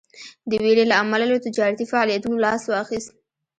د 0.49 0.51
ویرې 0.63 0.85
له 0.91 0.95
امله 1.03 1.25
له 1.31 1.37
تجارتي 1.45 1.85
فعالیتونو 1.91 2.35
لاس 2.45 2.61
واخیست. 2.67 3.11